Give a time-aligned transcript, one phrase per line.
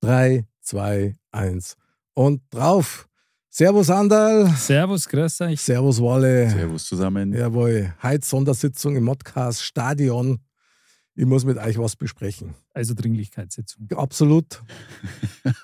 [0.00, 1.76] 3, 2, 1
[2.14, 3.06] und drauf.
[3.50, 4.48] Servus Andal.
[4.56, 5.60] Servus, grüß euch.
[5.60, 6.48] Servus Walle.
[6.48, 7.32] Servus zusammen.
[7.32, 7.92] Jawohl.
[8.02, 10.38] Heute Sondersitzung im Modcast Stadion.
[11.16, 12.54] Ich muss mit euch was besprechen.
[12.72, 13.88] Also Dringlichkeitssitzung.
[13.96, 14.62] Absolut.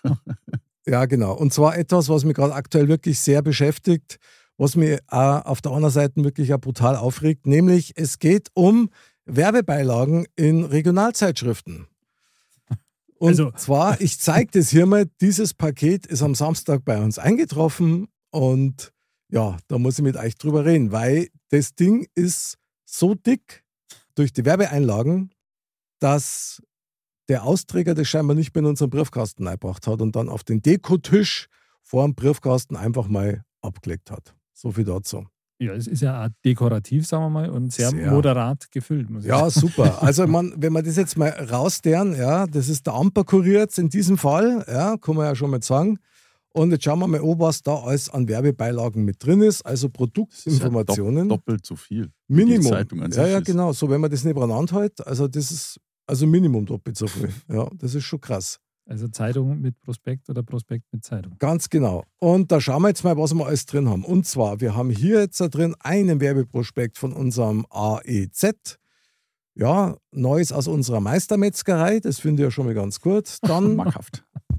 [0.87, 1.35] ja, genau.
[1.35, 4.19] Und zwar etwas, was mich gerade aktuell wirklich sehr beschäftigt,
[4.59, 8.91] was mich auf der anderen Seite wirklich auch brutal aufregt, nämlich es geht um
[9.25, 11.87] Werbebeilagen in Regionalzeitschriften.
[13.19, 17.19] Und Also- zwar, ich zeige das hier mal, dieses Paket ist am Samstag bei uns
[17.19, 18.93] eingetroffen und
[19.31, 23.65] ja, da muss ich mit euch drüber reden, weil das Ding ist so dick
[24.15, 25.33] durch die Werbeeinlagen,
[25.99, 26.63] dass
[27.29, 30.63] der Austräger das scheinbar nicht mehr in unseren Briefkasten eingebracht hat und dann auf den
[30.63, 31.49] Dekotisch
[31.83, 34.35] vor dem Briefkasten einfach mal abgelegt hat.
[34.53, 35.27] So viel dazu.
[35.59, 38.11] Ja, es ist ja auch dekorativ, sagen wir mal, und sehr, Sehr.
[38.11, 39.09] moderat gefüllt.
[39.09, 39.67] Muss ich Ja, sagen.
[39.69, 39.99] super.
[40.03, 43.89] Also man, wenn man das jetzt mal rausdern, ja, das ist der Amperkurier jetzt in
[43.89, 45.99] diesem Fall, ja, kann man ja schon mal sagen.
[46.53, 49.61] Und jetzt schauen wir mal an, was da alles an Werbebeilagen mit drin ist.
[49.65, 51.27] Also ja Produktinformationen.
[51.27, 52.11] dopp- doppelt so viel.
[52.29, 52.63] Minimum.
[52.63, 53.73] Die Zeitung an ja, sich ja, genau.
[53.73, 57.29] So, wenn man das nebeneinander hält, also das ist also Minimum doppelt so viel.
[57.51, 58.59] Ja, das ist schon krass.
[58.89, 61.35] Also Zeitung mit Prospekt oder Prospekt mit Zeitung.
[61.39, 62.05] Ganz genau.
[62.19, 64.05] Und da schauen wir jetzt mal, was wir alles drin haben.
[64.05, 68.79] Und zwar, wir haben hier jetzt da drin einen Werbeprospekt von unserem AEZ.
[69.55, 73.39] Ja, Neues aus unserer Meistermetzgerei, das finde ich ja schon mal ganz gut.
[73.43, 73.83] Dann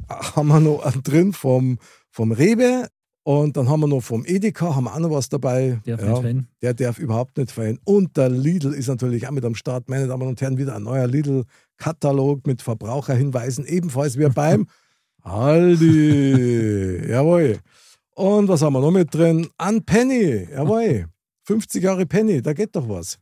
[0.09, 1.77] haben wir noch einen drin vom,
[2.09, 2.87] vom Rewe
[3.27, 5.81] und dann haben wir noch vom Edeka, haben wir auch noch was dabei.
[5.85, 6.47] Der ja, Fan.
[6.61, 7.77] der darf überhaupt nicht fehlen.
[7.83, 9.89] Und der Lidl ist natürlich auch mit am Start.
[9.89, 11.07] Meine Damen und Herren, wieder ein neuer
[11.77, 14.67] Lidl-Katalog mit Verbraucherhinweisen, ebenfalls wie beim
[15.23, 17.07] Aldi.
[17.09, 17.59] Jawohl.
[18.15, 19.47] Und was haben wir noch mit drin?
[19.57, 20.47] An Penny.
[20.51, 21.07] Jawohl.
[21.43, 23.19] 50 Jahre Penny, da geht doch was.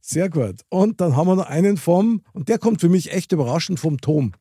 [0.00, 0.62] Sehr gut.
[0.70, 3.98] Und dann haben wir noch einen vom, und der kommt für mich echt überraschend vom
[3.98, 4.32] Tom.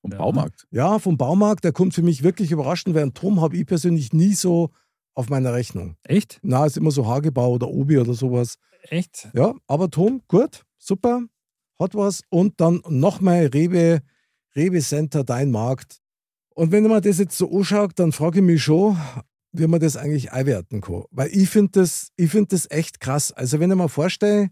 [0.00, 0.18] Vom Ja.
[0.18, 0.66] Baumarkt.
[0.70, 4.12] Ja, vom Baumarkt, der kommt für mich wirklich überraschend, weil einen Tom habe ich persönlich
[4.12, 4.70] nie so
[5.14, 5.96] auf meiner Rechnung.
[6.02, 6.40] Echt?
[6.42, 8.56] Na, ist immer so Hagebau oder Obi oder sowas.
[8.88, 9.28] Echt?
[9.34, 11.22] Ja, aber Tom, gut, super,
[11.78, 12.22] hat was.
[12.28, 14.00] Und dann nochmal Rewe,
[14.56, 15.98] Rewe Center, dein Markt.
[16.54, 18.96] Und wenn man das jetzt so anschaut, dann frage ich mich schon,
[19.52, 21.04] wie man das eigentlich einwerten kann.
[21.10, 23.32] Weil ich finde das, ich find das echt krass.
[23.32, 24.48] Also wenn ich mir vorstelle,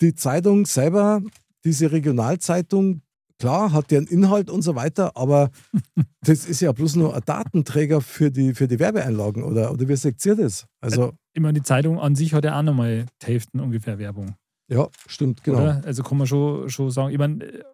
[0.00, 1.22] die Zeitung selber,
[1.64, 3.02] diese Regionalzeitung,
[3.38, 5.50] klar, hat deren Inhalt und so weiter, aber
[6.22, 9.96] das ist ja bloß nur ein Datenträger für die, für die Werbeeinlagen, oder, oder wie
[9.96, 10.66] seht ihr das?
[10.80, 14.34] Also, Ich meine, die Zeitung an sich hat ja auch nochmal die Hälften ungefähr Werbung.
[14.72, 15.62] Ja, stimmt, genau.
[15.62, 15.82] Oder?
[15.84, 17.64] Also kann man schon, schon sagen, ich meine, äh,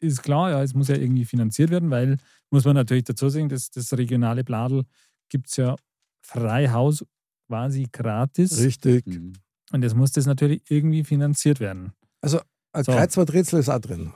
[0.00, 2.18] ist klar, ja, es muss ja irgendwie finanziert werden, weil,
[2.50, 4.84] muss man natürlich dazu sagen, das, das regionale Bladel
[5.28, 5.76] gibt es ja
[6.24, 7.04] frei Haus
[7.48, 8.58] quasi gratis.
[8.58, 9.06] Richtig.
[9.06, 9.32] Mhm.
[9.72, 11.92] Und jetzt muss das natürlich irgendwie finanziert werden.
[12.20, 12.40] Also
[12.72, 12.92] ein So.
[12.92, 14.12] Kreuzworträtsel ist auch drin.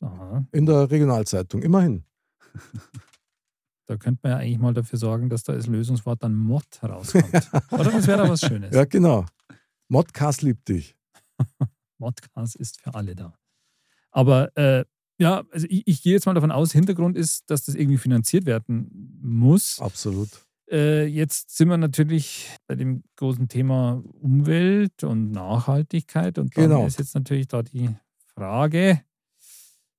[0.00, 0.44] Aha.
[0.52, 2.04] In der Regionalzeitung, immerhin.
[3.86, 7.24] Da könnte man ja eigentlich mal dafür sorgen, dass da als Lösungswort dann Mod rauskommt.
[7.70, 8.74] Oder das wäre da was Schönes.
[8.74, 9.26] Ja, genau.
[9.88, 10.96] Modcast liebt dich.
[11.98, 13.34] Modcast ist für alle da.
[14.10, 14.84] Aber äh,
[15.18, 18.46] ja, also ich, ich gehe jetzt mal davon aus, Hintergrund ist, dass das irgendwie finanziert
[18.46, 19.78] werden muss.
[19.80, 20.28] Absolut.
[20.70, 26.38] Äh, jetzt sind wir natürlich bei dem großen Thema Umwelt und Nachhaltigkeit.
[26.38, 26.86] Und dann Genau.
[26.86, 27.90] ist jetzt natürlich da die
[28.34, 29.02] Frage,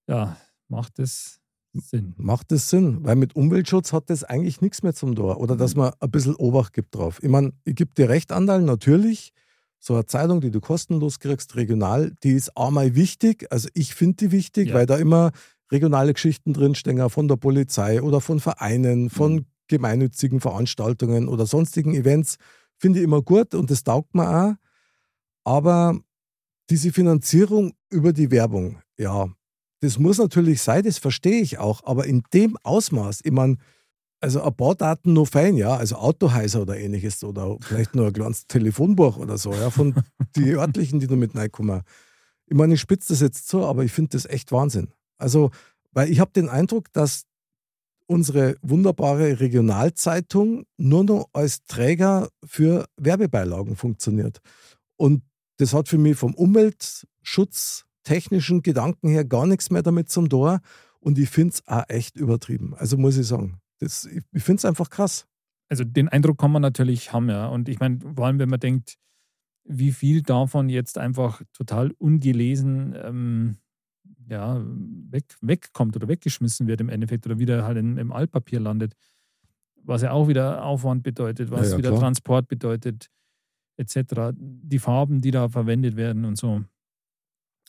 [0.08, 0.36] ja,
[0.68, 1.40] macht es
[1.74, 2.14] Sinn?
[2.18, 3.04] Macht das Sinn?
[3.04, 5.40] Weil mit Umweltschutz hat das eigentlich nichts mehr zum Tor.
[5.40, 7.22] Oder dass man ein bisschen Obacht gibt drauf.
[7.22, 9.34] Ich meine, ich gebe dir recht, Andal, natürlich.
[9.88, 13.46] So eine Zeitung, die du kostenlos kriegst, regional, die ist einmal wichtig.
[13.52, 14.74] Also ich finde die wichtig, Ja.
[14.74, 15.32] weil da immer
[15.72, 21.94] regionale Geschichten drinstecken, auch von der Polizei oder von Vereinen, von gemeinnützigen Veranstaltungen oder sonstigen
[21.94, 22.38] Events.
[22.80, 24.54] Finde ich immer gut und das taugt mir auch.
[25.44, 26.00] Aber
[26.72, 29.30] diese Finanzierung über die Werbung, ja,
[29.82, 33.58] das muss natürlich sein, das verstehe ich auch, aber in dem Ausmaß, ich meine,
[34.26, 38.14] also ein paar Daten nur fein, ja, also Autohäuser oder ähnliches oder vielleicht nur ein
[38.14, 39.94] kleines Telefonbuch oder so, ja, von
[40.36, 41.84] die örtlichen, die da mit reinkommen.
[42.48, 44.88] Ich meine, ich spitze das jetzt zu, aber ich finde das echt Wahnsinn.
[45.20, 45.52] Also,
[45.92, 47.26] weil ich habe den Eindruck, dass
[48.08, 54.40] unsere wunderbare Regionalzeitung nur noch als Träger für Werbebeilagen funktioniert.
[54.98, 55.22] Und
[55.58, 60.62] das hat für mich vom Umweltschutz technischen Gedanken her gar nichts mehr damit zum Tor.
[61.00, 62.74] Und ich finde es auch echt übertrieben.
[62.76, 63.60] Also muss ich sagen.
[63.80, 65.28] Das, ich ich finde es einfach krass.
[65.70, 67.48] Also den Eindruck kann man natürlich haben, ja.
[67.48, 68.98] Und ich meine, vor allem, wenn man denkt,
[69.64, 73.58] wie viel davon jetzt einfach total ungelesen ähm,
[74.28, 78.96] ja, weg, wegkommt oder weggeschmissen wird im Endeffekt oder wieder halt in, im Altpapier landet,
[79.84, 82.02] was ja auch wieder Aufwand bedeutet, was Ja, ja, wieder klar.
[82.02, 83.10] Transport bedeutet,
[83.78, 84.32] etc.
[84.38, 86.64] Die Farben, die da verwendet werden und so.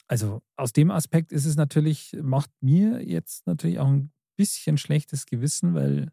[0.07, 5.25] Also aus dem Aspekt ist es natürlich, macht mir jetzt natürlich auch ein bisschen schlechtes
[5.25, 6.11] Gewissen, weil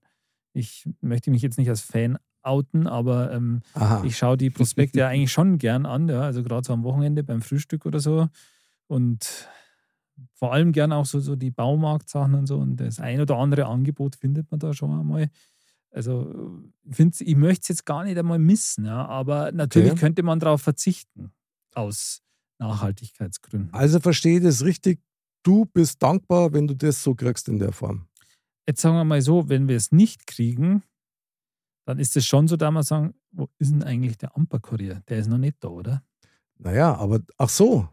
[0.52, 3.62] ich möchte mich jetzt nicht als Fan outen, aber ähm,
[4.02, 7.22] ich schaue die Prospekte ja eigentlich schon gern an, ja, also gerade so am Wochenende
[7.22, 8.28] beim Frühstück oder so.
[8.86, 9.48] Und
[10.34, 12.58] vor allem gern auch so, so die Baumarktsachen und so.
[12.58, 15.30] Und das ein oder andere Angebot findet man da schon einmal.
[15.90, 16.60] Also
[17.20, 20.00] ich möchte es jetzt gar nicht einmal missen, ja, aber natürlich Okay.
[20.00, 21.32] könnte man darauf verzichten
[21.74, 22.20] aus
[22.58, 23.72] Nachhaltigkeitsgründen.
[23.72, 25.00] Also verstehe ich das richtig.
[25.42, 28.06] Du bist dankbar, wenn du das so kriegst in der Form.
[28.66, 30.82] Jetzt sagen wir mal so, wenn wir es nicht kriegen,
[31.86, 35.02] dann ist es schon so, da wir sagen, wo ist denn eigentlich der Amperkurier?
[35.08, 36.02] Der ist noch nicht da, oder?
[36.58, 37.88] Naja, aber ach so.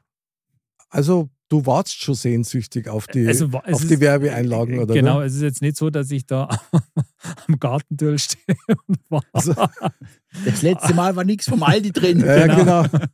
[0.90, 4.94] Also du wartest schon sehnsüchtig auf die, Also, auf ist- die Werbeeinlagen, oder?
[4.94, 5.26] Genau, wie?
[5.26, 6.48] es ist jetzt nicht so, dass ich da
[7.48, 8.56] am Gartentür stehe
[8.88, 9.28] und warte.
[9.34, 9.54] Also,
[10.46, 12.20] Das letzte Mal war nichts vom Aldi drin.
[12.26, 12.84] ja, genau.
[12.84, 13.06] genau.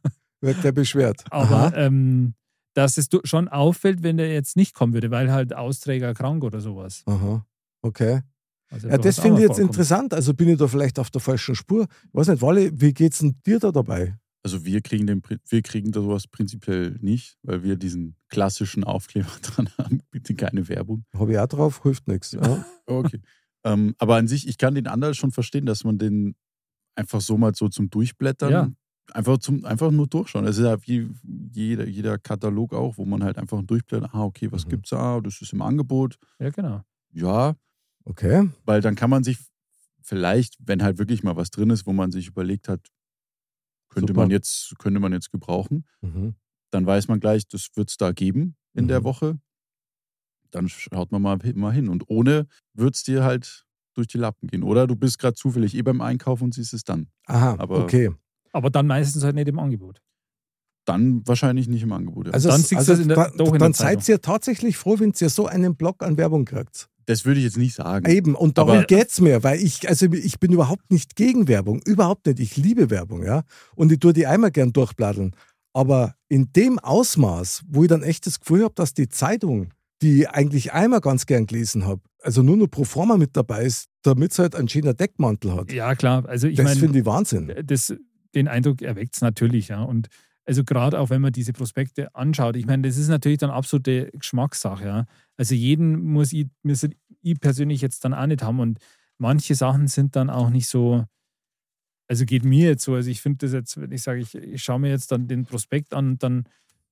[0.41, 1.23] Wird der beschwert.
[1.31, 1.73] Aber Aha.
[1.75, 2.35] ähm,
[2.77, 6.61] dass es schon auffällt, wenn der jetzt nicht kommen würde, weil halt Austräger krank oder
[6.61, 7.01] sowas.
[7.07, 7.43] Aha.
[7.81, 8.21] Okay.
[8.69, 9.69] Also Ja, das finde ich jetzt vorkommt.
[9.71, 10.13] interessant.
[10.13, 11.87] Also bin ich da vielleicht auf der falschen Spur.
[11.89, 14.15] Ich weiß nicht, Walle, wie geht's denn dir da dabei?
[14.43, 19.27] Also wir kriegen, den, wir kriegen da sowas prinzipiell nicht, weil wir diesen klassischen Aufkleber
[19.41, 20.01] dran haben.
[20.11, 21.03] Bitte keine Werbung.
[21.17, 22.33] Habe ich auch drauf, hilft nichts.
[22.33, 22.63] Ja.
[22.85, 23.19] Okay.
[23.65, 26.35] ähm, aber an sich, ich kann den anderen schon verstehen, dass man den
[26.95, 28.71] einfach so mal so zum Durchblättern, Ja.
[29.13, 30.45] Einfach, zum, einfach nur durchschauen.
[30.45, 31.09] Es ist ja wie
[31.53, 34.69] jeder, jeder Katalog auch, wo man halt einfach durchblättert, ah, okay, was Mhm.
[34.69, 35.19] gibt's da?
[35.21, 36.17] Das ist im Angebot.
[36.39, 36.81] Ja, genau.
[37.11, 37.55] Ja,
[38.05, 38.49] Okay.
[38.65, 39.37] weil dann kann man sich
[40.01, 42.87] vielleicht, wenn halt wirklich mal was drin ist, wo man sich überlegt hat,
[43.89, 44.21] könnte Super.
[44.21, 46.35] man jetzt, könnte man jetzt gebrauchen, Mhm.
[46.71, 49.03] dann weiß man gleich, das wird es da geben in der Mhm.
[49.05, 49.39] Woche.
[50.51, 51.89] Dann schaut man mal, mal hin.
[51.89, 53.65] Und ohne wird es dir halt
[53.95, 54.63] durch die Lappen gehen.
[54.63, 57.07] Oder du bist gerade zufällig eh beim Einkauf und siehst es dann.
[57.25, 58.11] Aha, Aber- okay.
[58.57, 60.01] Aber dann meistens halt nicht im Angebot.
[60.85, 62.27] Dann wahrscheinlich nicht im Angebot.
[62.27, 62.33] ja.
[62.33, 65.13] Also, Dann also es in der- da, in der dann seid ihr tatsächlich froh, wenn
[65.19, 66.87] ihr so einen Block an Werbung kriegt.
[67.05, 68.09] das würde ich jetzt nicht sagen.
[68.11, 71.81] Eben, und darum Aber- geht's mir, weil ich, also ich bin überhaupt nicht gegen Werbung,
[71.85, 72.39] überhaupt nicht.
[72.39, 73.43] Ich liebe Werbung, ja.
[73.75, 75.33] Und ich tue die einmal gern durchbladdeln.
[75.73, 79.69] Aber in dem Ausmaß, wo ich dann echt das Gefühl habe, dass die Zeitung,
[80.01, 83.63] die ich eigentlich einmal ganz gern gelesen habe, also nur noch pro forma mit dabei
[83.65, 85.71] ist, damit es halt einen schönen Deckmantel hat.
[85.71, 86.25] Ja, klar.
[86.27, 87.53] Also ich das finde ich Wahnsinn.
[87.63, 87.93] das,
[88.37, 89.81] den Eindruck erweckt es natürlich, ja.
[89.81, 90.07] Und
[90.45, 94.09] also gerade auch wenn man diese Prospekte anschaut, ich meine, das ist natürlich dann absolute
[94.13, 95.05] Geschmackssache, ja.
[95.35, 96.87] Also jeden muss ich, muss
[97.21, 98.59] ich persönlich jetzt dann auch nicht haben.
[98.59, 98.79] Und
[99.17, 101.03] manche Sachen sind dann auch nicht so,
[102.07, 104.63] also geht mir jetzt so, also ich finde das jetzt, wenn ich sage, ich, ich
[104.63, 106.45] schaue mir jetzt dann den Prospekt an und dann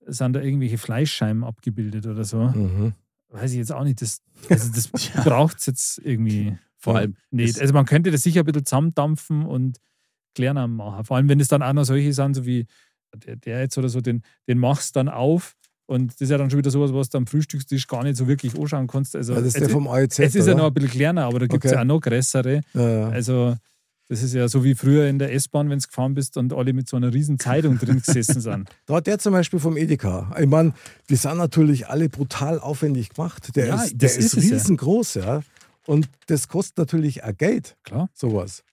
[0.06, 2.50] sind da irgendwelche Fleischscheiben abgebildet oder so.
[2.50, 2.94] Mhm.
[3.30, 4.02] Weiß ich jetzt auch nicht.
[4.02, 4.90] Das, also das
[5.24, 7.00] braucht es jetzt irgendwie Vor Ja.
[7.00, 7.60] allem, nicht.
[7.60, 9.78] Also man könnte das sicher ein bisschen zusammendampfen und
[10.36, 11.04] kleiner machen.
[11.06, 12.68] Vor allem, wenn es dann auch noch solche sind, so wie
[13.16, 15.56] der, der jetzt oder so, den, den machst dann auf
[15.88, 18.28] und das ist ja dann schon wieder sowas, was du am Frühstückstisch gar nicht so
[18.28, 19.16] wirklich anschauen kannst.
[19.16, 20.20] Also Ja, das ist es, der vom AEZ.
[20.20, 21.78] es ist ja noch ein bisschen kleiner, aber da gibt es Okay.
[21.78, 22.62] ja auch noch größere.
[22.74, 23.10] Ja, ja.
[23.10, 23.56] Also
[24.08, 26.74] das ist ja so wie früher in der S-Bahn, wenn du gefahren bist und alle
[26.74, 28.70] mit so einer riesen Zeitung drin gesessen sind.
[28.86, 30.32] Da hat der zum Beispiel vom Edeka.
[30.40, 30.74] Ich meine,
[31.10, 33.56] die sind natürlich alle brutal aufwendig gemacht.
[33.56, 35.42] Der Ja, ist, der ist, ist riesengroß, ja.
[35.88, 38.10] Und das kostet natürlich auch Geld, Klar.
[38.14, 38.64] sowas.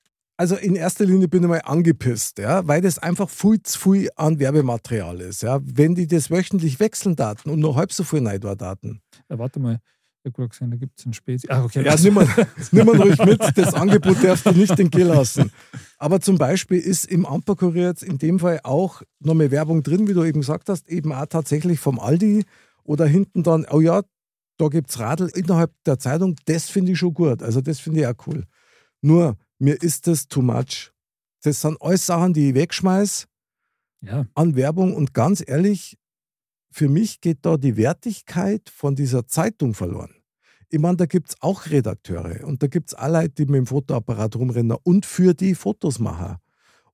[0.43, 4.11] Also in erster Linie bin ich mal angepisst, ja, weil das einfach viel zu viel
[4.17, 5.43] an Werbematerial ist.
[5.43, 5.61] Ja.
[5.63, 9.01] Wenn die das wöchentlich wechseln Daten und nur halb so viel da Daten.
[9.31, 9.75] Ja, warte mal.
[9.75, 11.47] Ich habe gerade gesehen, da gibt es ein Spezi.
[11.49, 11.85] Ach, okay.
[11.85, 12.27] Ja, nimm mal,
[12.73, 15.53] nimm mal ruhig mit, das Angebot darfst du nicht entgehen lassen.
[15.97, 20.09] Aber zum Beispiel ist im Amperkurier jetzt in dem Fall auch noch mehr Werbung drin,
[20.09, 22.47] wie du eben gesagt hast, eben auch tatsächlich vom Aldi
[22.83, 24.03] oder hinten dann, oh ja,
[24.59, 27.45] da gibt es Radl innerhalb der Zeitung, das finde ich schon gut.
[27.45, 28.43] Also das finde ich auch cool.
[29.03, 30.93] Nur, mir ist das too much.
[31.43, 33.27] Das sind alles Sachen, die ich wegschmeiß
[34.03, 35.97] ja, an Werbung und ganz ehrlich,
[36.71, 40.15] für mich geht da die Wertigkeit von dieser Zeitung verloren.
[40.69, 43.57] Ich meine, da gibt es auch Redakteure und da gibt es auch Leute, die mit
[43.57, 46.39] dem Fotoapparat rumrennen und für die Fotos machen.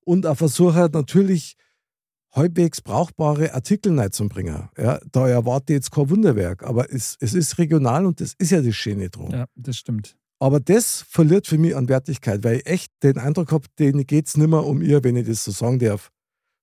[0.01, 1.55] Und auch versuchen natürlich
[2.31, 4.69] halbwegs brauchbare Artikel reinzubringen.
[4.77, 8.51] Ja, da erwarte ich jetzt kein Wunderwerk, aber es, es ist regional und das ist
[8.51, 9.31] ja das Schöne drum.
[9.31, 10.17] ja, das stimmt.
[10.39, 14.27] Aber das verliert für mich an Wertigkeit, weil ich echt den Eindruck habe, denen geht
[14.27, 16.11] es nicht mehr um ihr, wenn ich das so sagen darf,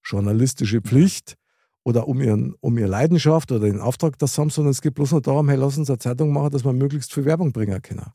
[0.05, 1.35] journalistische Pflicht
[1.85, 5.13] oder um, ihren, um ihre Leidenschaft oder den Auftrag das haben, sondern es geht bloß
[5.13, 8.13] noch darum, hey, lass uns eine Zeitung machen, dass wir möglichst viel Werbung bringen können.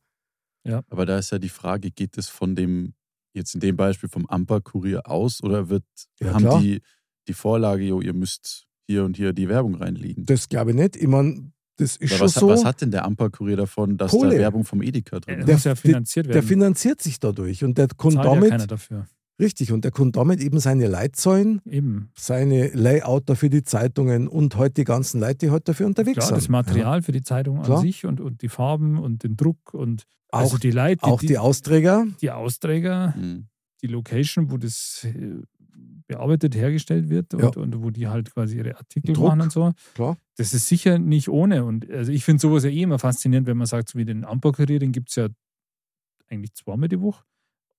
[0.90, 2.94] Aber da ist ja die Frage, geht es von dem,
[3.34, 5.86] jetzt in dem Beispiel vom Amper-Kurier aus oder wird,
[6.20, 6.62] Ja, haben klar.
[6.62, 6.82] die
[7.28, 10.26] die Vorlage, jo, ihr müsst hier und hier die Werbung reinlegen?
[10.26, 10.96] Das glaube ich nicht.
[10.96, 11.52] Ich meine,
[11.82, 12.48] das ist schon was, so.
[12.48, 14.36] was hat denn der Amper-Kurier davon, dass Kohle.
[14.36, 15.48] da Werbung vom Edeka drin Der ist?
[15.48, 16.48] Der- muss ja finanziert der werden.
[16.48, 19.08] finanziert sich dadurch und der kann Zahlt ja damit, keiner dafür.
[19.40, 22.12] richtig, und der kann damit eben seine Leitzahlen, Eben.
[22.16, 26.28] seine Layouter für die Zeitungen und heute die ganzen Leute, die heute dafür unterwegs Klar,
[26.28, 26.38] sind.
[26.38, 27.80] das Material für die Zeitung Klar.
[27.80, 31.20] an sich und, und die Farben und den Druck und Auch, also die Leute, auch
[31.20, 32.06] die, die Austräger.
[32.22, 33.48] die Austräger, Hm.
[33.82, 35.42] die Location, wo das äh,
[36.16, 37.62] bearbeitet, hergestellt wird und, Ja.
[37.62, 39.28] und wo die halt quasi ihre Artikel Druck.
[39.30, 39.72] machen und so.
[39.96, 40.18] Klar.
[40.38, 41.64] Das ist sicher nicht ohne.
[41.66, 44.26] Und also ich finde sowas ja eh immer faszinierend, wenn man sagt, so wie den
[44.26, 45.28] Amper-Kurier, den gibt es ja
[46.30, 47.24] eigentlich zweimal die Woche.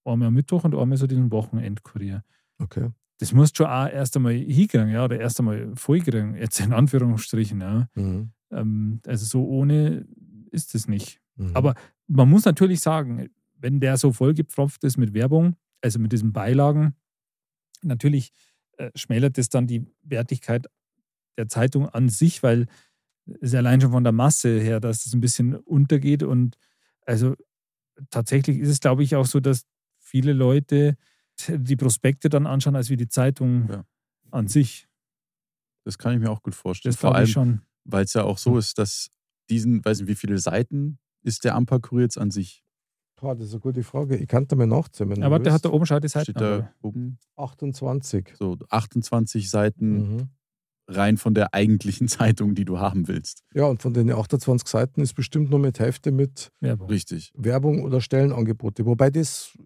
[0.04, 2.24] Einmal am Mittwoch und einmal so diesen Wochenendkurier.
[2.58, 2.90] Okay.
[3.18, 6.72] Das musst du schon auch erst einmal hinkriegen, ja, oder erst einmal vollkriegen, jetzt in
[6.72, 7.88] Anführungsstrichen, ja.
[7.94, 8.30] Mhm.
[8.50, 10.06] Ähm, also so ohne
[10.50, 11.20] ist es nicht.
[11.36, 11.50] Mhm.
[11.54, 11.74] Aber
[12.08, 16.94] man muss natürlich sagen, wenn der so vollgepfropft ist mit Werbung, also mit diesen Beilagen,
[17.84, 18.32] natürlich
[18.78, 20.66] äh, schmälert es dann die Wertigkeit
[21.38, 22.66] der Zeitung an sich, weil
[23.40, 26.22] es allein schon von der Masse her, dass es ein bisschen untergeht.
[26.22, 26.56] Und
[27.06, 27.34] also
[28.10, 29.64] tatsächlich ist es, glaube ich, auch so, dass
[29.98, 30.96] viele Leute
[31.48, 33.84] die Prospekte dann anschauen, als wie die Zeitung Ja.
[34.30, 34.88] an sich.
[35.84, 36.92] Das kann ich mir auch gut vorstellen.
[36.92, 37.62] Das Vor allem, schon.
[37.84, 39.10] weil es ja auch so ist, dass
[39.48, 42.61] diesen, weiß nicht, wie viele Seiten ist der Amper-Kurier jetzt an sich?
[43.22, 44.16] Boah, das ist eine gute Frage.
[44.16, 45.14] Ich kann da mal nachzählen.
[45.14, 45.50] der willst.
[45.52, 46.24] hat da oben schau die Seiten.
[46.32, 48.34] Steht da oben 28.
[48.36, 50.28] so 28 Seiten Mhm.
[50.88, 52.08] rein von der eigentlichen
[52.40, 53.44] Zeitung, die du haben willst.
[53.54, 56.88] Ja, und von den 28 Seiten ist bestimmt nur mit Hälfte mit Werbung.
[56.88, 57.30] Richtig.
[57.36, 58.84] Werbung oder Stellenangebote.
[58.86, 59.56] Wobei das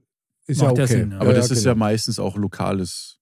[0.46, 0.98] ist Macht ja ja okay.
[0.98, 1.18] Sinn, ja.
[1.20, 1.86] Aber das ist ja genau.
[1.86, 3.18] meistens auch lokales,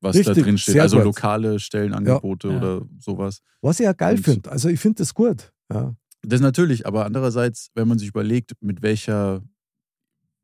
[0.00, 0.80] was Richtig, da drin steht.
[0.80, 1.04] Also gut.
[1.06, 2.56] lokale Stellenangebote Ja.
[2.58, 3.40] oder sowas.
[3.60, 4.50] Was ich ja geil finde.
[4.50, 5.52] Also ich finde das gut.
[5.72, 5.94] Ja.
[6.26, 9.42] Das natürlich, aber andererseits, wenn man sich überlegt, mit welcher,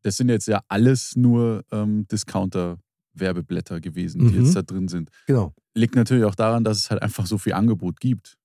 [0.03, 4.45] das sind jetzt ja alles nur ähm, Discounter-Werbeblätter gewesen, die Mhm.
[4.45, 5.11] jetzt da drin sind.
[5.27, 5.55] Genau.
[5.75, 8.37] Liegt natürlich auch daran, dass es halt einfach so viel Angebot gibt.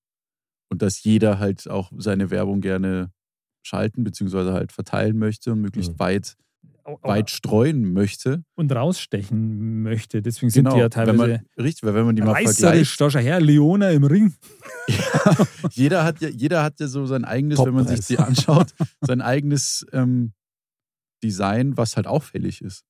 [0.70, 3.12] Und dass jeder halt auch seine Werbung gerne
[3.64, 4.52] schalten bzw.
[4.52, 6.00] halt verteilen möchte und möglichst Mhm.
[6.00, 6.36] weit,
[7.02, 8.44] weit streuen möchte.
[8.56, 10.22] und rausstechen möchte.
[10.22, 13.02] Deswegen sind Genau, die ja wenn teilweise man, richtig, weil wenn man die mal vergleicht,
[13.02, 14.34] Da her, Leona im Ring.
[15.72, 19.22] jeder hat ja, jeder hat ja so sein eigenes, wenn man sich die anschaut, sein
[19.22, 20.34] eigenes ähm,
[21.24, 22.84] Design, was halt auffällig ist.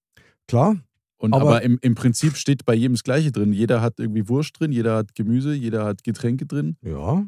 [0.47, 0.77] Klar.
[1.17, 3.53] Und Aber- aber, im, im Prinzip steht bei jedem das Gleiche drin.
[3.53, 6.75] Jeder hat irgendwie Wurst drin, jeder hat Gemüse, jeder hat Getränke drin.
[6.81, 7.25] Ja.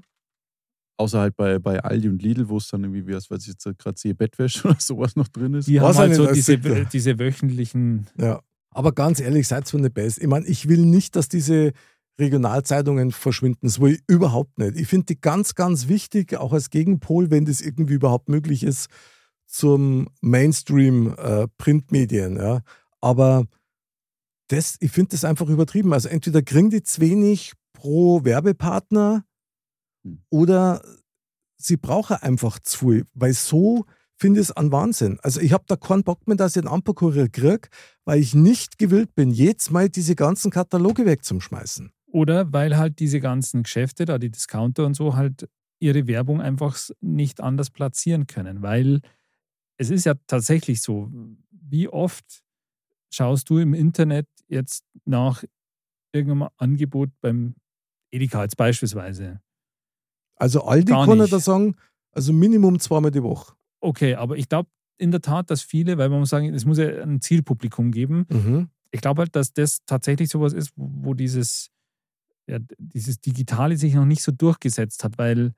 [0.98, 3.50] Außer halt bei, bei Aldi und Lidl, wo es dann irgendwie, wie was weiß ich
[3.50, 5.68] jetzt gerade sehe, Bettwäsche oder sowas noch drin ist.
[5.68, 6.58] Die Was haben halt so diese,
[6.92, 8.08] diese wöchentlichen.
[8.20, 8.42] Ja.
[8.72, 10.18] Aber ganz ehrlich, seid von der Best.
[10.20, 11.74] Ich meine, ich will nicht, dass diese
[12.20, 13.68] Regionalzeitungen verschwinden.
[13.68, 14.76] Das will ich überhaupt nicht.
[14.76, 18.90] Ich finde die ganz, ganz wichtig, auch als Gegenpol, wenn das irgendwie überhaupt möglich ist,
[19.46, 22.36] zum Mainstream-Printmedien.
[22.38, 22.62] ja.
[23.02, 23.46] Aber
[24.48, 25.94] das, ich finde das einfach übertrieben.
[25.94, 29.26] Also entweder kriegen die zu wenig pro Werbepartner.
[30.30, 30.82] Oder
[31.58, 33.86] sie brauchen einfach zu viel, weil so
[34.18, 35.20] finde ich es an Wahnsinn.
[35.22, 37.70] Also ich habe da keinen Bock mehr, dass ich einen Amperkurier kriege,
[38.06, 41.92] weil ich nicht gewillt bin, jetzt mal diese ganzen Kataloge wegzuschmeißen.
[42.08, 45.48] Oder weil halt diese ganzen Geschäfte, da die Discounter und so, halt
[45.80, 48.62] ihre Werbung einfach nicht anders platzieren können.
[48.62, 49.02] Weil
[49.78, 51.12] es ist ja tatsächlich so,
[51.52, 52.44] wie oft
[53.12, 55.44] schaust du im Internet jetzt nach
[56.12, 57.56] irgendeinem Angebot beim
[58.12, 59.42] Edeka jetzt beispielsweise?
[60.38, 61.76] Also Aldi Gar kann ich da sagen,
[62.12, 63.54] also Minimum zweimal die Woche.
[63.80, 66.78] Okay, aber ich glaube in der Tat, dass viele, weil man muss sagen, es muss
[66.80, 68.70] ja ein Zielpublikum geben, Mhm.
[68.92, 71.70] ich glaube halt, dass das tatsächlich sowas ist, wo wo dieses,
[72.48, 75.54] ja, dieses Digitale sich noch nicht so durchgesetzt hat, weil,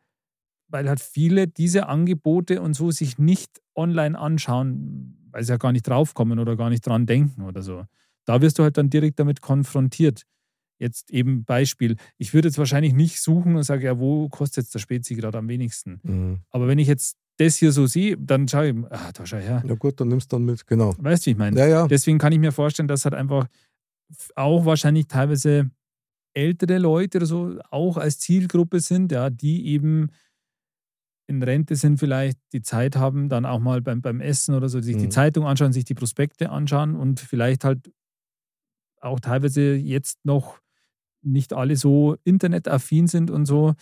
[0.67, 5.71] weil halt viele diese Angebote und so sich nicht online anschauen, weil sie ja gar
[5.71, 7.85] nicht draufkommen oder gar nicht dran denken oder so.
[8.25, 10.23] Da wirst du halt dann direkt damit konfrontiert.
[10.79, 14.73] Jetzt eben Beispiel, ich würde jetzt wahrscheinlich nicht suchen und sage, ja, wo kostet jetzt
[14.73, 15.99] der Spezi gerade am wenigsten?
[16.03, 16.39] Mhm.
[16.49, 19.63] Aber wenn ich jetzt das hier so sehe, dann schaue ich, ah, da schau her.
[19.65, 20.93] Ja gut, dann nimmst du dann mit, genau.
[20.97, 21.59] Weißt du, wie ich meine?
[21.59, 21.87] Ja, ja.
[21.87, 23.47] Deswegen kann ich mir vorstellen, dass halt einfach
[24.35, 25.69] auch wahrscheinlich teilweise
[26.33, 30.09] ältere Leute oder so auch als Zielgruppe sind, ja, die eben
[31.27, 34.81] in Rente sind, vielleicht die Zeit haben, dann auch mal beim, beim Essen oder so,
[34.81, 35.11] sich die Mhm.
[35.11, 37.91] Zeitung anschauen, sich die Prospekte anschauen und vielleicht halt
[39.01, 40.59] auch teilweise jetzt noch
[41.21, 43.73] nicht alle so internetaffin sind und so.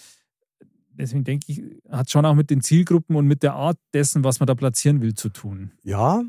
[0.92, 4.40] Deswegen denke ich, hat schon auch mit den Zielgruppen und mit der Art dessen, was
[4.40, 5.72] man da platzieren will, zu tun.
[5.84, 6.24] Ja,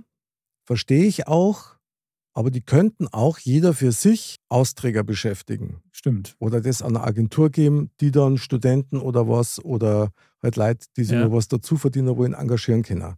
[0.65, 1.77] verstehe ich auch.
[2.35, 5.83] aber die könnten auch jeder für sich Austräger beschäftigen.
[5.91, 6.37] Stimmt.
[6.39, 11.03] Oder das an eine Agentur geben, die dann Studenten oder was oder halt Leute, die
[11.03, 11.25] sich Ja.
[11.25, 13.15] noch was dazu verdienen wollen, engagieren können.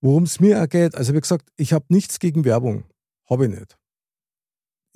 [0.00, 2.84] Worum es mir auch geht, also wie gesagt, ich habe nichts gegen Werbung.
[3.28, 3.77] Habe ich nicht.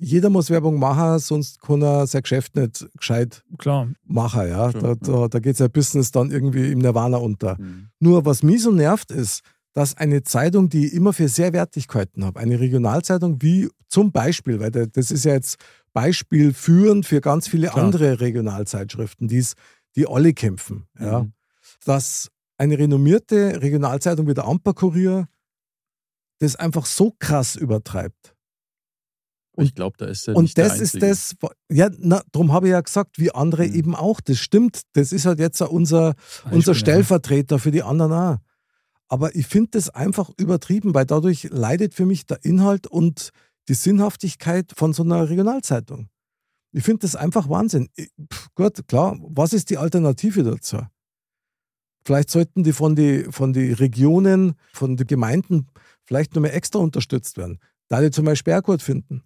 [0.03, 3.87] Jeder muss Werbung machen, sonst kann er sein Geschäft nicht gescheit Klar.
[4.05, 4.47] machen.
[4.47, 4.71] Ja?
[4.71, 4.95] Schon, da ja.
[4.95, 7.57] da, da geht sein Business dann irgendwie im Nirvana unter.
[7.59, 7.89] Mhm.
[7.99, 9.41] Nur was mich so nervt, ist,
[9.73, 14.11] dass eine Zeitung, die ich immer für sehr wertig gehalten habe, eine Regionalzeitung wie zum
[14.11, 15.57] Beispiel, weil da- das ist ja jetzt
[15.93, 17.85] Beispiel führend für ganz viele Klar.
[17.85, 19.53] andere Regionalzeitschriften, die's,
[19.95, 20.85] die alle kämpfen.
[20.99, 21.23] Ja?
[21.23, 21.33] Mhm.
[21.85, 25.27] Dass eine renommierte Regionalzeitung wie der Amper-Kurier
[26.39, 28.32] das einfach so krass übertreibt.
[29.57, 31.35] Ich glaube, da ist er Und das ist das,
[31.69, 33.75] ja, na, darum habe ich ja gesagt, wie andere Mhm.
[33.75, 34.19] eben auch.
[34.21, 34.81] Das stimmt.
[34.93, 38.37] Das ist halt jetzt unser, unser Beispiel, Stellvertreter für die anderen auch.
[39.09, 43.29] Aber ich finde das einfach übertrieben, weil dadurch leidet für mich der Inhalt und
[43.69, 46.09] die Sinnhaftigkeit von so einer Regionalzeitung.
[46.71, 47.89] Ich finde das einfach Wahnsinn.
[47.95, 50.79] Ich- pff, gut, klar, was ist die Alternative dazu?
[52.05, 55.67] Vielleicht sollten die von den von die Regionen, von den Gemeinden
[56.05, 57.59] vielleicht noch mehr extra unterstützt werden.
[57.89, 59.21] Da die zum Beispiel auch gut finden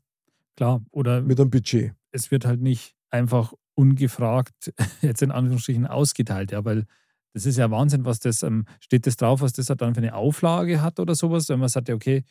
[0.57, 0.81] Klar.
[0.91, 1.93] Oder mit einem Budget.
[2.11, 6.85] es wird halt nicht einfach ungefragt jetzt in Anführungsstrichen ausgeteilt, ja, weil
[7.33, 10.01] das ist ja Wahnsinn, was das, ähm, steht das drauf, was das halt dann für
[10.01, 12.23] eine Auflage hat oder sowas, wenn man sagt, ja, okay,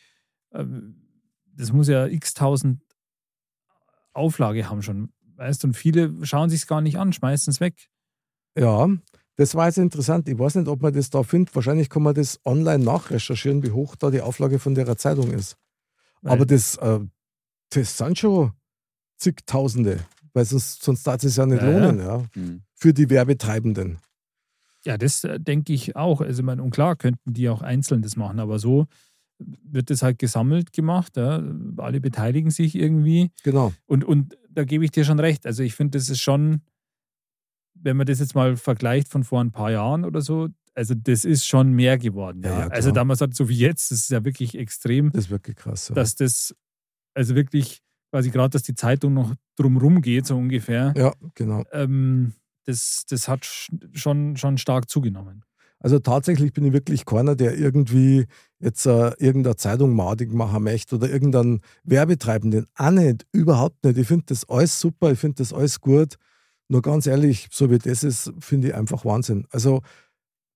[0.52, 0.97] ähm,
[1.54, 2.83] das muss ja x tausend
[4.12, 7.61] Auflage haben schon, weißt du, und viele schauen sich es gar nicht an, schmeißen es
[7.61, 7.88] weg.
[8.59, 8.88] Ja,
[9.37, 10.28] das war jetzt interessant.
[10.28, 11.54] Ich weiß nicht, ob man das da findet.
[11.54, 15.59] Wahrscheinlich kann man das online nachrecherchieren, wie hoch da die Auflage von der Zeitung ist.
[16.23, 17.00] Weil- Aber das, äh,
[17.70, 18.52] das sind schon
[19.18, 20.00] zigtausende,
[20.32, 22.25] weil sonst, sonst darf es ja nicht Ja, lohnen, ja.
[22.35, 22.62] Mhm.
[22.75, 23.99] Für die Werbetreibenden.
[24.85, 26.20] Ja, das äh, denke ich auch.
[26.20, 28.87] Also, ich meine, und klar könnten die auch einzeln das machen, aber so
[29.38, 31.16] wird das halt gesammelt gemacht.
[31.16, 31.42] Ja.
[31.78, 33.30] Alle beteiligen sich irgendwie.
[33.42, 33.73] Genau.
[33.87, 35.44] Und, und da gebe ich dir schon recht.
[35.46, 36.61] Also, ich finde, das ist schon,
[37.75, 41.25] wenn man das jetzt mal vergleicht von vor ein paar Jahren oder so, also, das
[41.25, 42.42] ist schon mehr geworden.
[42.44, 42.68] Ja, Ja.
[42.68, 45.88] also, damals hat so wie jetzt, das ist ja wirklich extrem, Das ist wirklich krass.
[45.88, 45.94] Ja.
[45.94, 46.55] dass das,
[47.16, 50.94] also wirklich quasi gerade, dass die Zeitung noch drumrum geht, so ungefähr.
[50.96, 51.64] ja, genau.
[51.72, 52.33] Ähm,
[52.64, 55.42] das, das hat sch- schon, schon stark zugenommen.
[55.79, 58.26] Also tatsächlich bin ich wirklich keiner, der irgendwie
[58.59, 62.66] jetzt äh, irgendeine Zeitung madig machen möchte oder irgendeinen Werbetreibenden.
[62.76, 63.98] Auch nicht, überhaupt nicht.
[63.98, 66.16] Ich finde das alles super, ich finde das alles gut.
[66.68, 69.46] Nur ganz ehrlich, so wie das ist, finde ich einfach Wahnsinn.
[69.50, 69.83] Also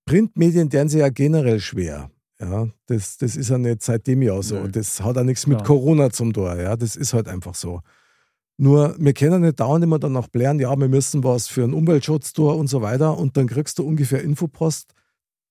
[0.07, 2.11] Printmedien werden sie ja generell schwer.
[2.41, 4.61] Ja, das, das ist ja nicht seitdem ja so.
[4.61, 4.69] Nö.
[4.71, 5.67] Das hat auch nichts mit Klar.
[5.67, 6.57] Corona zum Tor.
[6.57, 7.81] Ja, das ist halt einfach so.
[8.57, 12.33] Nur, wir können nicht dauernd immer danach blären, ja, wir müssen was für einen Umweltschutz
[12.33, 13.17] tun und so weiter.
[13.19, 14.93] Und dann kriegst du ungefähr Infopost,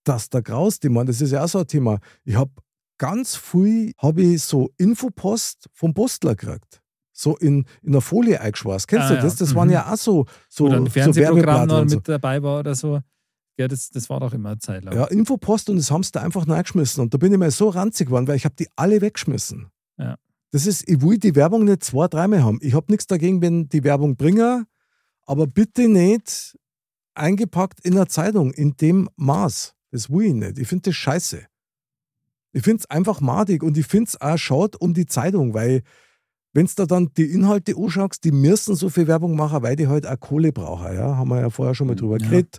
[0.04, 0.84] dass da graust.
[0.86, 2.00] Ich meine, das ist ja auch so ein Thema.
[2.24, 2.52] Ich habe
[2.98, 6.82] ganz früh habe ich so Infopost vom Postler gekriegt.
[7.14, 8.88] So in, in einer Folie eingeschweißt.
[8.88, 9.22] Kennst Ah, du ja.
[9.22, 9.36] das?
[9.36, 9.56] Das Mhm.
[9.58, 11.96] waren ja auch so, so, Oder ein so noch und so.
[11.98, 13.00] mit dabei war oder so.
[13.60, 14.96] Ja, das, das war doch immer eine Zeit lang.
[14.96, 17.02] Ja, Infopost und das haben sie da einfach reingeschmissen.
[17.04, 19.68] Und da bin ich mal so ranzig geworden, weil ich habe die alle weggeschmissen.
[19.98, 20.16] Ja.
[20.52, 22.60] Das ist, ich will die Werbung nicht zwei, dreimal haben.
[22.62, 24.66] Ich habe nichts dagegen, wenn die Werbung bringen,
[25.26, 26.58] aber bitte nicht
[27.16, 29.76] eingepackt in einer Zeitung in dem Maß.
[29.92, 30.58] Das will ich nicht.
[30.58, 31.42] Ich finde das scheiße.
[32.54, 35.82] Ich finde es einfach madig und ich finde es auch schade um die Zeitung, weil
[36.54, 39.88] wenn du da dann die Inhalte anschaust, die müssen so viel Werbung machen, weil die
[39.88, 40.96] halt auch Kohle brauchen.
[40.96, 41.18] Ja?
[41.18, 42.26] Haben wir ja vorher schon mal drüber Ja.
[42.28, 42.58] geredet.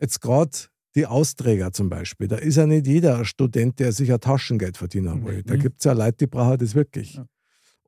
[0.00, 0.50] Jetzt gerade
[0.94, 2.28] die Austräger zum Beispiel.
[2.28, 5.42] Da ist ja nicht jeder ein Student, der sich ein Taschengeld verdienen will.
[5.42, 7.14] Da gibt es ja Leute, die brauchen das wirklich.
[7.14, 7.26] Ja.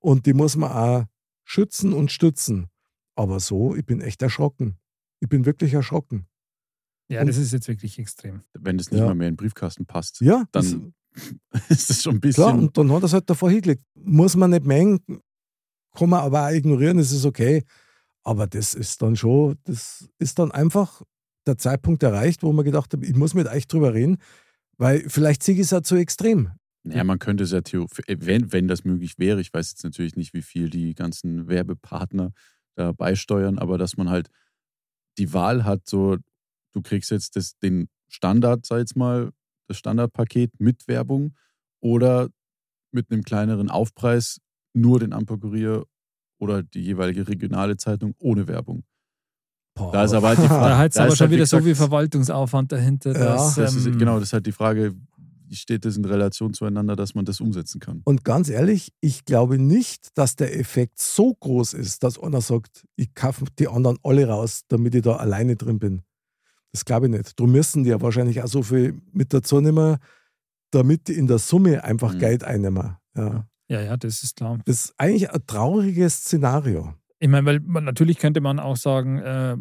[0.01, 1.05] Und die muss man auch
[1.45, 2.69] schützen und stützen.
[3.17, 4.79] Aber so, ich bin echt erschrocken.
[5.21, 6.27] Ich bin wirklich erschrocken.
[7.09, 8.43] Ja, das ist jetzt wirklich extrem.
[8.53, 9.07] Wenn das nicht Ja.
[9.07, 10.95] mal mehr in den Briefkasten passt, Ja, das, dann
[11.69, 12.45] ist das schon ein bisschen.
[12.45, 12.55] klar.
[12.59, 13.83] Und dann hat er es halt davor hingelegt.
[13.95, 15.01] Muss man nicht mengen,
[15.95, 17.65] kann man aber auch ignorieren, das ist okay.
[18.23, 21.03] Aber das ist dann schon, das ist dann einfach
[21.47, 24.19] der Zeitpunkt erreicht, wo man gedacht hat, ich muss mit euch drüber reden,
[24.77, 26.51] weil vielleicht ich es ja zu extrem.
[26.85, 30.17] Ja, man könnte es ja theoretisch, wenn, wenn das möglich wäre, ich weiß jetzt natürlich
[30.17, 32.33] nicht, wie viel die ganzen Werbepartner
[32.75, 34.29] da beisteuern, aber dass man halt
[35.19, 36.17] die Wahl hat, so,
[36.73, 39.31] du kriegst jetzt das, den Standard, sag jetzt mal,
[39.69, 41.37] das Standardpaket mit Werbung
[41.81, 42.29] oder
[42.93, 44.39] mit einem kleineren Aufpreis
[44.73, 45.85] nur den Amperkurier
[46.39, 48.85] oder die jeweilige regionale Zeitung ohne Werbung.
[49.75, 49.93] Boah.
[49.93, 51.35] Da ist aber halt die Frage- Da hat es da aber ist schon halt, wie
[51.37, 53.13] wieder so gesagt, viel Verwaltungsaufwand dahinter.
[53.13, 54.95] Ja, dass, Das ist, ähm, genau, das ist halt die Frage,
[55.47, 58.03] wie steht das in Relation zueinander, dass man das umsetzen kann.
[58.05, 62.85] Und ganz ehrlich, ich glaube nicht, dass der Effekt so groß ist, dass einer sagt,
[62.97, 66.03] ich kaufe die anderen alle raus, damit ich da alleine drin bin.
[66.73, 67.39] Das glaube ich nicht.
[67.41, 69.97] Darum müssen die ja wahrscheinlich auch so viel mit dazu nehmen,
[70.71, 72.19] damit die in der Summe einfach Mhm.
[72.21, 72.97] Geld einnehmen.
[73.17, 73.47] Ja.
[73.69, 74.59] Ja, ja, das ist klar.
[74.67, 76.95] Das ist eigentlich ein trauriges Szenario.
[77.21, 79.57] Ich meine, weil man, natürlich könnte man auch sagen, äh,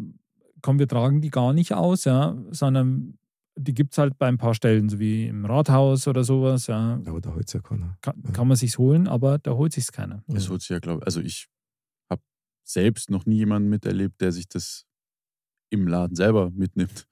[0.62, 3.18] komm, wir tragen die gar nicht aus, ja, sondern
[3.56, 7.00] die gibt es halt bei ein paar Stellen, so wie im Rathaus oder sowas, ja.
[7.04, 7.98] Aber da holt es ja keiner.
[8.00, 8.30] Kann, Ja.
[8.32, 10.24] kann man sich's holen, aber da holt sich's keiner.
[10.28, 11.48] Es holt sich ja, glaube also ich
[12.10, 12.22] habe
[12.64, 14.86] selbst noch nie jemanden miterlebt, der sich das
[15.70, 17.06] im Laden selber mitnimmt.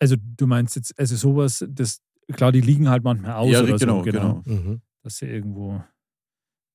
[0.00, 2.00] Also du meinst jetzt, also sowas, das,
[2.32, 4.42] klar, die liegen halt manchmal aus ja, oder genau, so, genau.
[4.44, 4.80] Mhm.
[5.02, 5.82] dass sie irgendwo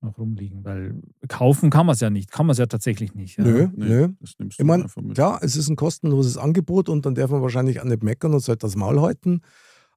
[0.02, 3.38] noch rumliegen, weil kaufen kann man es ja nicht, kann man es ja tatsächlich nicht.
[3.38, 3.44] Ja.
[3.44, 4.10] Nö, Nee, nö.
[4.20, 5.16] Das nimmst Ich du mein, einfach mit.
[5.16, 8.40] Klar, es ist ein kostenloses Angebot und dann darf man wahrscheinlich auch nicht meckern und
[8.40, 9.42] sollte das Maul halten.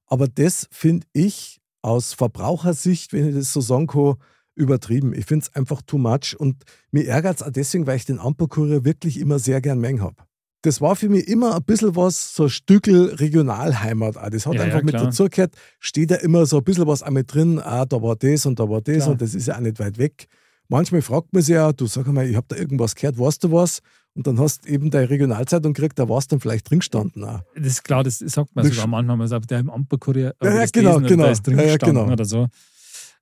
[0.05, 4.15] Aber das finde ich aus Verbrauchersicht, wenn ich das so sagen kann,
[4.55, 5.13] übertrieben.
[5.13, 8.19] Ich finde es einfach too much und mir ärgert es auch deswegen, weil ich den
[8.19, 10.15] Ampelkurier wirklich immer sehr gern mengen habe.
[10.63, 14.17] Das war für mich immer ein bisschen was, so ein Stückel Regionalheimat.
[14.17, 14.29] Auch.
[14.29, 17.09] Das hat Ja, einfach ja, mit dazugehört, steht ja immer so ein bisschen was auch
[17.11, 19.09] mit drin, ah, da war das und da war das Klar.
[19.09, 20.27] und das ist ja auch nicht weit weg.
[20.69, 23.51] Manchmal fragt man sich ja, du sag mal, ich habe da irgendwas gehört, weißt du
[23.51, 23.79] was?
[24.15, 27.23] Und dann hast du eben deine Regionalzeitung gekriegt, da war es dann vielleicht drin gestanden.
[27.25, 27.41] Auch.
[27.55, 30.55] Das ist klar, das sagt man Das sogar manchmal, man sagt, der im Ampelkurier Ja,
[30.55, 31.23] ja, genau, genau.
[31.23, 32.11] da ist drin gestanden genau.
[32.13, 32.47] oder so.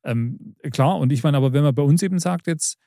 [0.03, 2.77] Ähm, klar, und ich meine, aber wenn man bei uns eben sagt jetzt,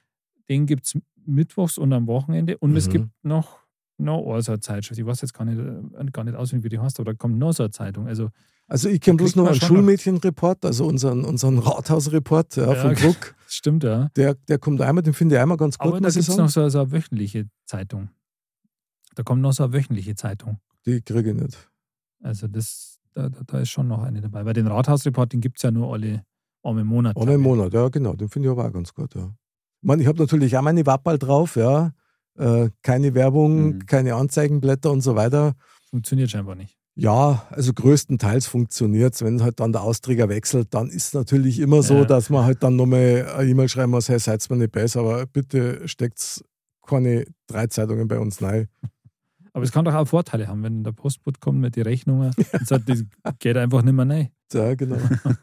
[0.49, 2.93] den gibt es mittwochs und am Wochenende und es Mhm.
[2.93, 3.64] gibt noch,
[3.99, 6.77] noch eine so eine Zeitschrift, ich weiß jetzt gar nicht, äh, gar nicht auswendig, wie
[6.77, 8.09] die heißt, aber da kommt noch so eine Zeitung.
[8.09, 8.31] Also
[8.67, 13.35] Also ich kenne bloß noch einen Schulmädchenreport, also unseren, unseren Rathausreport ja, Ja, vom Druck.
[13.47, 14.09] stimmt ja.
[14.17, 16.49] Der, der kommt einmal, den finde ich einmal ganz gut, Aber da gibt es noch
[16.49, 18.09] so, so eine wöchentliche Zeitung.
[19.15, 20.59] Da kommt noch so eine wöchentliche Zeitung.
[20.87, 21.71] Die kriege ich nicht.
[22.23, 24.43] Also das, da, da, da ist schon noch eine dabei.
[24.43, 26.25] Bei den Rathausreport, den gibt es ja nur alle
[26.63, 27.17] einmal im Monat.
[27.17, 27.43] Einmal im.
[27.43, 29.15] Monat, ja genau, den finde ich aber auch ganz gut.
[29.15, 29.35] Ja.
[29.81, 31.93] Ich, meine, ich habe natürlich auch meine Wappal drauf, ja.
[32.39, 33.87] Äh, keine Werbung, Mhm.
[33.87, 35.55] keine Anzeigenblätter und so weiter.
[35.91, 36.77] Funktioniert scheinbar nicht.
[36.97, 39.23] Ja, also größtenteils funktioniert es.
[39.23, 42.05] Wenn halt dann der Austräger wechselt, dann ist es natürlich immer so, Ja.
[42.05, 45.27] dass man halt dann nochmal eine E-Mail schreiben muss, hey, seid mir nicht besser, aber
[45.27, 46.45] bitte steckt
[46.87, 48.69] keine drei Zeitungen bei uns rein.
[49.57, 52.67] Aber es kann doch auch Vorteile haben, wenn der Postbote kommt mit den Rechnungen und
[52.67, 53.05] sagt, das
[53.39, 54.29] geht einfach nicht mehr rein.
[54.53, 54.97] Ja, genau.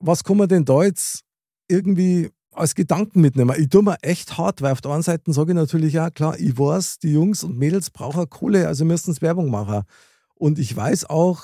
[0.00, 1.24] Was kann man denn da jetzt
[1.68, 3.54] irgendwie als Gedanken mitnehmen?
[3.58, 6.38] Ich tue mir echt hart, weil auf der einen Seite sage ich natürlich auch, klar,
[6.38, 9.82] ich weiß, die Jungs und Mädels brauchen Kohle, also müssen es Werbung machen.
[10.34, 11.42] Und ich weiß auch,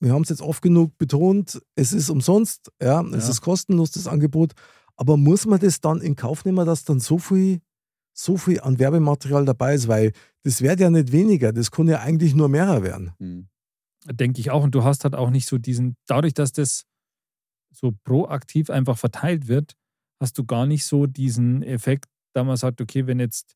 [0.00, 3.30] wir haben es jetzt oft genug betont, es ist umsonst, ja, es Ja.
[3.30, 4.52] ist kostenlos, das Angebot.
[4.96, 7.60] Aber muss man das dann in Kauf nehmen, dass dann so viel,
[8.12, 9.88] so viel an Werbematerial dabei ist?
[9.88, 13.12] Weil das wird ja nicht weniger, das kann ja eigentlich nur mehrer werden.
[13.18, 13.48] Hm.
[14.04, 14.62] Denke ich auch.
[14.64, 16.84] Und du hast halt auch nicht so diesen, dadurch, dass das
[17.72, 19.74] so proaktiv einfach verteilt wird,
[20.20, 23.54] hast du gar nicht so diesen Effekt, da man sagt, okay, wenn jetzt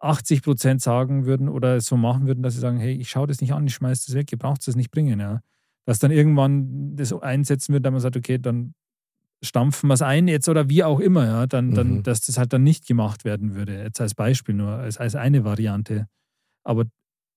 [0.00, 3.26] 80 Prozent sagen würden oder es so machen würden, dass sie sagen, hey, ich schaue
[3.26, 5.40] das nicht an, ich schmeiß das weg, ihr braucht das nicht bringen, ja.
[5.86, 8.74] Dass dann irgendwann das einsetzen wird, da man sagt, okay, dann
[9.44, 12.02] stampfen wir es ein jetzt oder wie auch immer, ja, dann, dann, Mhm.
[12.02, 13.82] dass das halt dann nicht gemacht werden würde.
[13.82, 16.08] Jetzt als Beispiel nur, als, als eine Variante.
[16.64, 16.84] Aber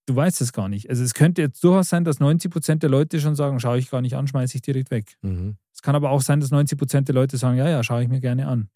[0.08, 0.90] du weißt es gar nicht.
[0.90, 3.90] Also es könnte jetzt durchaus sein, dass 90 Prozent der Leute schon sagen, schaue ich
[3.92, 5.16] gar nicht an, schmeiße ich direkt weg.
[5.82, 8.08] Es kann aber auch sein, dass 90 Prozent der Leute sagen, ja, ja, schaue ich
[8.08, 8.70] mir gerne an.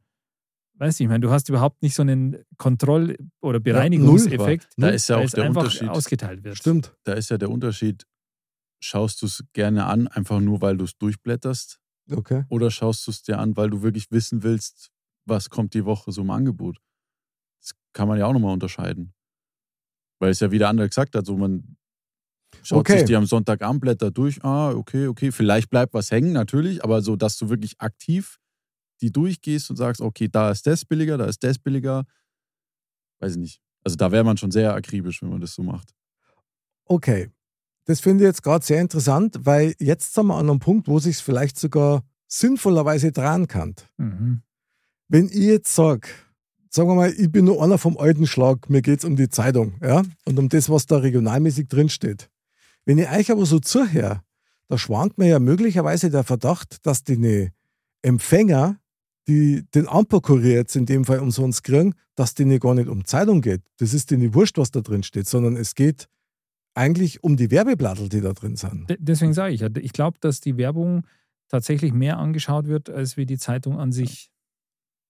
[0.79, 5.07] Weißt du, ich meine, du hast überhaupt nicht so einen Kontroll- oder Bereinigungseffekt, Da ist
[5.07, 5.87] ja auch es der Unterschied.
[5.87, 6.57] ausgeteilt wird.
[6.57, 6.95] Stimmt.
[7.03, 8.07] Da ist ja der Unterschied,
[8.81, 11.79] schaust du es gerne an, einfach nur weil du es durchblätterst,
[12.11, 12.43] Okay.
[12.49, 14.89] oder schaust du es dir an, weil du wirklich wissen willst,
[15.25, 16.81] was kommt die Woche so im Angebot.
[17.61, 19.13] Das kann man ja auch nochmal unterscheiden.
[20.19, 21.77] Weil es ja wie der andere gesagt hat, so man
[22.65, 22.99] schaut Okay.
[22.99, 27.01] sich die am Sonntagabend Blätter durch, ah, okay, okay, vielleicht bleibt was hängen, natürlich, aber
[27.01, 28.39] so, dass du wirklich aktiv
[29.01, 32.05] die durchgehst und sagst, okay, da ist das billiger, da ist das billiger,
[33.19, 33.61] weiß ich nicht.
[33.83, 35.93] Also da wäre man schon sehr akribisch, wenn man das so macht.
[36.85, 37.29] Okay,
[37.85, 40.99] das finde ich jetzt gerade sehr interessant, weil jetzt sind wir an einem Punkt, wo
[40.99, 43.75] sich vielleicht sogar sinnvollerweise dran kann.
[43.97, 44.41] Mhm.
[45.07, 46.07] Wenn ich jetzt sage,
[46.69, 49.29] sagen wir mal, ich bin nur einer vom alten Schlag, mir geht es um die
[49.29, 52.29] Zeitung ja, und um das, was da regionalmäßig drinsteht.
[52.85, 54.21] Wenn ich euch aber so zuhöre,
[54.67, 57.51] da schwankt mir ja möglicherweise der Verdacht, dass die
[58.01, 58.79] Empfänger,
[59.27, 63.41] die den Ampelkurier jetzt in dem Fall umsonst kriegen, dass denen gar nicht um Zeitung
[63.41, 63.61] geht.
[63.77, 66.07] Das ist denen wurscht, was da drin steht, sondern es geht
[66.75, 68.89] eigentlich um die Werbeblattel, die da drin sind.
[68.89, 71.07] De- Deswegen sage ich ja, ich glaube, dass die Werbung
[71.47, 74.29] tatsächlich mehr angeschaut wird, als wie die Zeitung an sich.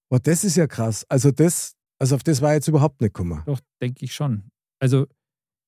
[0.10, 1.06] Aber das ist ja krass.
[1.10, 3.42] Also das, also auf das war ich jetzt überhaupt nicht gekommen.
[3.46, 4.52] Doch, denke ich schon.
[4.80, 5.08] Also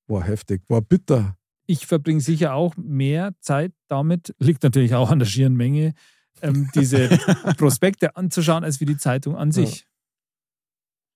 [0.07, 1.37] War heftig, war bitter.
[1.67, 5.93] Ich verbringe sicher auch mehr Zeit damit, liegt natürlich auch an der schieren Menge,
[6.41, 7.09] ähm, diese
[7.57, 9.85] Prospekte anzuschauen, als wie die Zeitung an sich.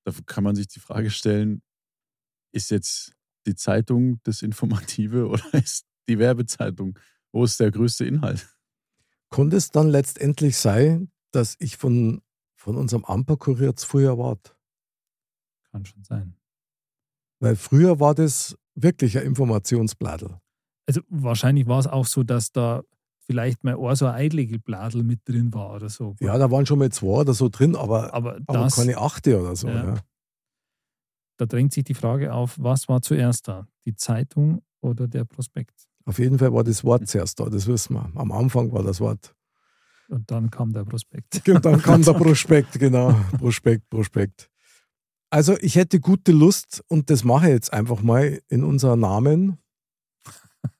[0.03, 1.61] Da kann man sich die Frage stellen,
[2.51, 3.13] ist jetzt
[3.45, 6.99] die Zeitung das Informative oder ist die Werbezeitung?
[7.31, 8.55] Wo ist der größte Inhalt?
[9.29, 12.21] Konnte es dann letztendlich sein, dass ich von
[12.61, 14.55] von unserem Amperkurier zu früher wart.
[15.71, 16.37] Kann schon sein.
[17.39, 20.37] Weil früher war das wirklich ein Informationsbladel.
[20.87, 22.83] Also wahrscheinlich war es auch so, dass da
[23.25, 26.15] vielleicht mal auch so ein Eidlegelbladel mit drin war oder so.
[26.19, 29.39] Ja, da waren schon mal zwei oder so drin, aber, aber, aber das, keine achte
[29.39, 29.67] oder so.
[29.67, 29.93] Ja.
[29.93, 29.95] Ja.
[31.37, 33.67] da drängt sich die Frage auf, was war zuerst da?
[33.85, 35.87] Die Zeitung oder der Prospekt?
[36.05, 38.11] Auf jeden Fall war das Wort zuerst da, das wissen wir.
[38.15, 39.33] Am Anfang war das Wort.
[40.09, 41.47] Und dann kam der Prospekt.
[41.47, 43.13] Und dann kam der Prospekt, genau.
[43.37, 44.50] Prospekt, Prospekt.
[45.31, 49.57] Also ich hätte gute Lust, und das mache ich jetzt einfach mal in unserem Namen,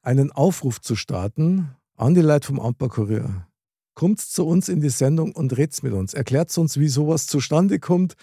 [0.01, 3.47] einen Aufruf zu starten an die Leute vom Amperkurier.
[3.93, 6.13] Kommt zu uns in die Sendung und redet mit uns.
[6.13, 8.15] Erklärt uns, wie sowas zustande kommt.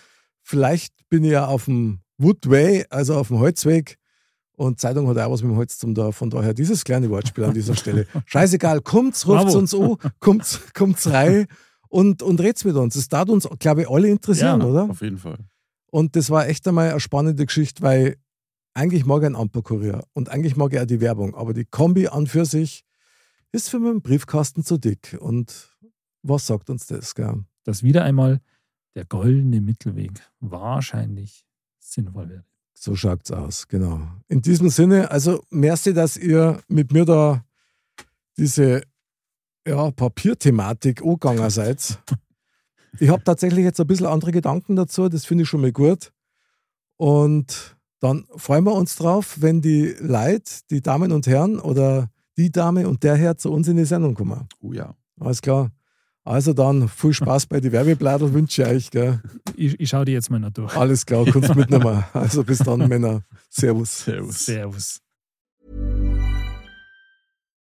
[0.42, 3.96] Vielleicht bin ich ja auf dem Woodway, also auf dem Holzweg.
[4.52, 6.12] Und Zeitung hat auch was mit dem Holz zum da.
[6.12, 8.06] Von daher dieses kleine Wortspiel an dieser Stelle.
[8.26, 9.58] Scheißegal, kommt's, ruft's Bravo.
[9.58, 11.46] uns an, kommt's, kommt's rein
[11.88, 12.94] und, und red's mit uns.
[12.94, 14.90] Das darf uns, glaube ich, alle interessieren, Ja, oder?
[14.90, 15.38] Auf jeden Fall.
[15.90, 18.16] Und das war echt einmal eine spannende Geschichte, weil
[18.74, 22.08] eigentlich mag ich einen Amperkurier und eigentlich mag ich auch die Werbung, aber die Kombi
[22.08, 22.84] an für sich
[23.50, 25.16] ist für meinen Briefkasten zu dick.
[25.20, 25.76] Und
[26.22, 27.14] was sagt uns das?
[27.14, 27.44] Gell?
[27.64, 28.40] Dass wieder einmal
[28.94, 31.46] der goldene Mittelweg wahrscheinlich
[31.78, 32.44] sinnvoll wäre.
[32.74, 34.02] So schaut's aus, genau.
[34.28, 37.44] In diesem Sinne, also merci, dass ihr mit mir da
[38.36, 38.82] diese
[39.66, 41.98] ja, Papierthematik angegangen seid.
[42.98, 46.12] Ich habe tatsächlich jetzt ein bisschen andere Gedanken dazu, das finde ich schon mal gut.
[46.96, 52.50] Und dann freuen wir uns drauf, wenn die Leute, die Damen und Herren oder die
[52.50, 54.48] Dame und der Herr zu uns in die Sendung kommen.
[54.60, 54.94] Oh ja.
[55.18, 55.70] Alles klar.
[56.24, 58.90] Also dann viel Spaß bei die Werbebladel wünsche ich euch.
[58.90, 59.20] Gell?
[59.56, 60.76] Ich, ich schaue die jetzt mal noch durch.
[60.76, 62.04] Alles klar, kannst mitnehmen.
[62.12, 63.22] Also bis dann, Männer.
[63.48, 64.04] Servus.
[64.04, 64.44] Servus.
[64.44, 65.00] Servus.